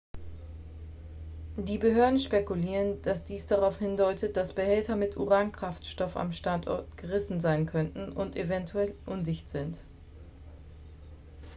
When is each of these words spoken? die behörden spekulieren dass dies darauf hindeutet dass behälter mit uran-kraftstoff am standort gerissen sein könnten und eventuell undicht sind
die 1.57 1.77
behörden 1.77 2.17
spekulieren 2.17 3.03
dass 3.03 3.23
dies 3.23 3.45
darauf 3.45 3.77
hindeutet 3.77 4.35
dass 4.35 4.51
behälter 4.55 4.95
mit 4.95 5.15
uran-kraftstoff 5.15 6.15
am 6.17 6.33
standort 6.33 6.97
gerissen 6.97 7.39
sein 7.39 7.67
könnten 7.67 8.11
und 8.11 8.35
eventuell 8.35 8.95
undicht 9.05 9.47
sind 9.47 9.79